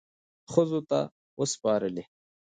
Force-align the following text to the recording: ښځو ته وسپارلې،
ښځو 0.51 0.79
ته 0.89 0.99
وسپارلې، 1.39 2.03